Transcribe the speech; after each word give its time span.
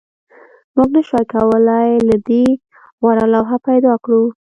موږ 0.75 0.89
نشوای 0.95 1.25
کولی 1.33 1.89
له 2.09 2.15
دې 2.27 2.45
غوره 3.01 3.25
لوحه 3.33 3.57
پیدا 3.67 3.93
کړو 4.03 4.23